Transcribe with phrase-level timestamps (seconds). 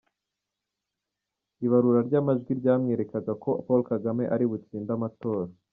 [1.65, 5.49] Ibarura ry'amajwi ryamwerekaga ko Paul Kagame ari butsinde amatora.